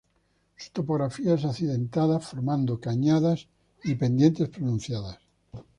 Su 0.55 0.71
topografía 0.71 1.35
es 1.35 1.45
accidentada, 1.45 2.19
formando 2.19 2.79
cañadas 2.79 3.47
y 3.83 3.93
pendientes 3.93 4.49
pronunciadas. 4.49 5.19